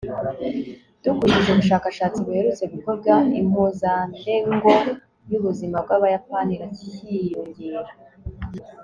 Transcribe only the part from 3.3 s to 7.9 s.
impuzandengo y'ubuzima bw'abayapani iracyiyongera